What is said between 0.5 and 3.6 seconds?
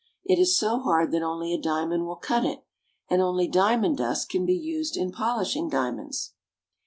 so hard that only a diamond will cut it, and only